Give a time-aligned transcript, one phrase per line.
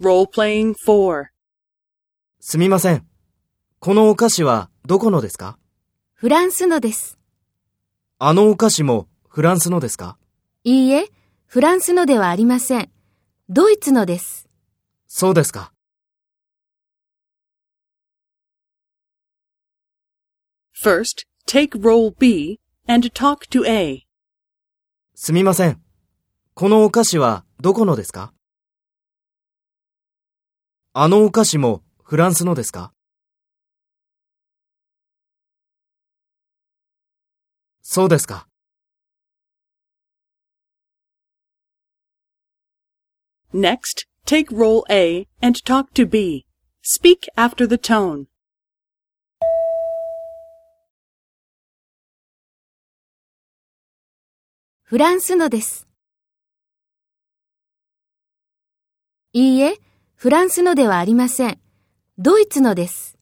[0.00, 1.24] Role-playing 4.
[2.38, 3.04] すみません。
[3.80, 5.58] このお菓子はどこのですか？
[6.14, 7.18] フランスのです。
[8.20, 10.16] あのお菓子もフランスのですか？
[10.62, 11.08] いいえ、
[11.46, 12.92] フランスのではありません。
[13.48, 14.48] ドイツのです。
[15.08, 15.72] そうですか。
[20.80, 24.06] First, take role B and talk to A.
[25.16, 25.82] すみません。
[26.54, 28.32] このお菓子はどこのですか？
[31.00, 32.92] あのお菓子もフランスのですか
[37.82, 38.48] そうですか。
[43.54, 46.46] Next, take role A and talk to B.
[46.82, 48.24] Speak after the tone.
[54.82, 55.86] フランスのです。
[59.32, 59.76] いいえ、
[60.20, 61.60] フランスのではありません。
[62.18, 63.17] ドイツのです。